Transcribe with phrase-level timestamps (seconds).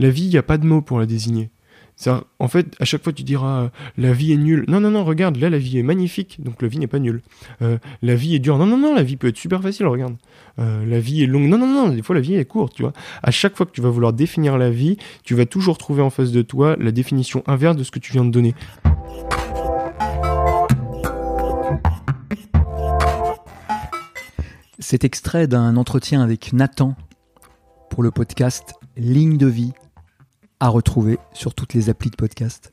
[0.00, 1.50] La vie, il n'y a pas de mot pour la désigner.
[2.38, 4.64] En fait, à chaque fois, tu diras euh, la vie est nulle.
[4.66, 7.20] Non, non, non, regarde, là, la vie est magnifique, donc la vie n'est pas nulle.
[7.60, 8.56] Euh, la vie est dure.
[8.56, 10.16] Non, non, non, la vie peut être super facile, regarde.
[10.58, 11.50] Euh, la vie est longue.
[11.50, 12.94] Non, non, non, des fois, la vie est courte, tu vois.
[13.22, 16.08] À chaque fois que tu vas vouloir définir la vie, tu vas toujours trouver en
[16.08, 18.54] face de toi la définition inverse de ce que tu viens de donner.
[24.78, 26.96] Cet extrait d'un entretien avec Nathan
[27.90, 29.72] pour le podcast Ligne de vie
[30.60, 32.70] à retrouver sur toutes les applis de podcast.